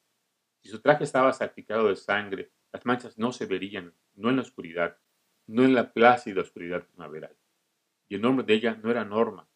Si 0.60 0.68
su 0.68 0.80
traje 0.80 1.04
estaba 1.04 1.32
salpicado 1.32 1.88
de 1.88 1.96
sangre, 1.96 2.52
las 2.72 2.84
manchas 2.86 3.18
no 3.18 3.32
se 3.32 3.46
verían, 3.46 3.94
no 4.14 4.30
en 4.30 4.36
la 4.36 4.42
oscuridad, 4.42 4.98
no 5.46 5.64
en 5.64 5.74
la 5.74 5.92
plácida 5.92 6.42
oscuridad 6.42 6.86
primaveral. 6.86 7.36
Y 8.08 8.16
el 8.16 8.22
nombre 8.22 8.44
de 8.44 8.54
ella 8.54 8.78
no 8.82 8.90
era 8.90 9.04
Norma, 9.04 9.48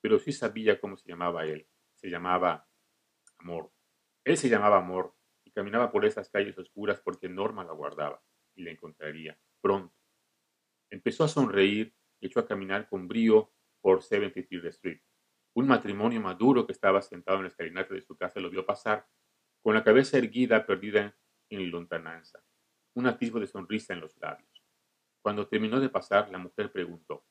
pero 0.00 0.18
sí 0.18 0.32
sabía 0.32 0.80
cómo 0.80 0.96
se 0.96 1.08
llamaba 1.08 1.44
él. 1.44 1.68
Se 1.94 2.08
llamaba 2.08 2.68
Amor. 3.38 3.72
Él 4.24 4.36
se 4.36 4.48
llamaba 4.48 4.78
Amor 4.78 5.14
y 5.44 5.50
caminaba 5.50 5.90
por 5.90 6.04
esas 6.04 6.28
calles 6.28 6.58
oscuras 6.58 7.00
porque 7.00 7.28
Norma 7.28 7.64
la 7.64 7.72
guardaba 7.72 8.22
y 8.54 8.62
la 8.62 8.70
encontraría 8.70 9.38
pronto. 9.60 9.94
Empezó 10.90 11.24
a 11.24 11.28
sonreír 11.28 11.94
echó 12.20 12.40
a 12.40 12.46
caminar 12.46 12.88
con 12.88 13.08
brío 13.08 13.52
por 13.80 14.02
73 14.02 14.64
Street. 14.74 15.00
Un 15.54 15.66
matrimonio 15.66 16.20
maduro 16.20 16.66
que 16.66 16.72
estaba 16.72 17.02
sentado 17.02 17.38
en 17.38 17.44
la 17.44 17.48
escalinata 17.48 17.94
de 17.94 18.02
su 18.02 18.16
casa 18.16 18.40
lo 18.40 18.50
vio 18.50 18.66
pasar, 18.66 19.06
con 19.62 19.74
la 19.74 19.84
cabeza 19.84 20.18
erguida, 20.18 20.66
perdida 20.66 21.16
en 21.48 21.70
lontananza, 21.70 22.42
un 22.94 23.06
atisbo 23.06 23.40
de 23.40 23.46
sonrisa 23.46 23.92
en 23.92 24.00
los 24.00 24.16
labios. 24.18 24.64
Cuando 25.22 25.48
terminó 25.48 25.80
de 25.80 25.88
pasar, 25.88 26.30
la 26.30 26.38
mujer 26.38 26.72
preguntó, 26.72 27.24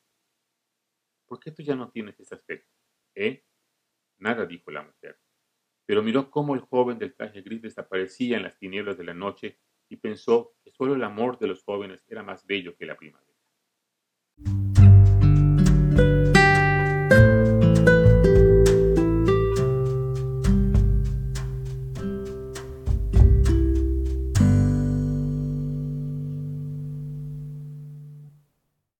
¿Por 1.29 1.39
qué 1.39 1.51
tú 1.51 1.61
ya 1.61 1.75
no 1.75 1.91
tienes 1.91 2.19
ese 2.19 2.33
aspecto? 2.33 2.71
¿Eh? 3.13 3.43
Nada, 4.17 4.45
dijo 4.47 4.71
la 4.71 4.81
mujer. 4.81 5.19
Pero 5.85 6.01
miró 6.01 6.31
cómo 6.31 6.55
el 6.55 6.61
joven 6.61 6.97
del 6.97 7.13
traje 7.13 7.41
gris 7.41 7.61
desaparecía 7.61 8.37
en 8.37 8.43
las 8.43 8.57
tinieblas 8.57 8.97
de 8.97 9.03
la 9.03 9.13
noche 9.13 9.59
y 9.89 9.97
pensó 9.97 10.55
que 10.63 10.71
solo 10.71 10.95
el 10.95 11.03
amor 11.03 11.37
de 11.37 11.47
los 11.47 11.63
jóvenes 11.63 12.03
era 12.07 12.23
más 12.23 12.45
bello 12.45 12.75
que 12.75 12.85
la 12.85 12.97
primavera. 12.97 13.28